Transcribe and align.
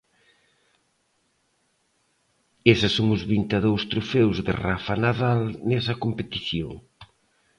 Eses 2.71 2.91
son 2.97 3.07
os 3.15 3.23
vinte 3.31 3.53
e 3.59 3.63
dous 3.67 3.83
trofeos 3.91 4.37
de 4.47 4.53
Rafa 4.65 4.93
Nadal 5.03 5.41
nesa 5.69 5.93
competición. 6.03 6.71